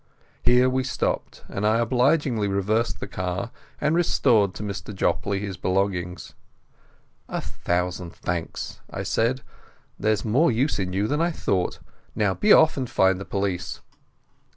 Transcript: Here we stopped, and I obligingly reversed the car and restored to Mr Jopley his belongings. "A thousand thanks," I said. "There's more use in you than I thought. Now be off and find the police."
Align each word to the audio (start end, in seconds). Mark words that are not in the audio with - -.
Here 0.41 0.67
we 0.67 0.83
stopped, 0.83 1.43
and 1.47 1.63
I 1.63 1.77
obligingly 1.77 2.47
reversed 2.47 2.99
the 2.99 3.07
car 3.07 3.51
and 3.79 3.93
restored 3.95 4.55
to 4.55 4.63
Mr 4.63 4.95
Jopley 4.95 5.41
his 5.41 5.57
belongings. 5.57 6.33
"A 7.29 7.39
thousand 7.39 8.15
thanks," 8.15 8.79
I 8.89 9.03
said. 9.03 9.43
"There's 9.99 10.25
more 10.25 10.51
use 10.51 10.79
in 10.79 10.91
you 10.91 11.07
than 11.07 11.21
I 11.21 11.29
thought. 11.29 11.77
Now 12.15 12.33
be 12.33 12.51
off 12.51 12.77
and 12.77 12.89
find 12.89 13.21
the 13.21 13.25
police." 13.25 13.81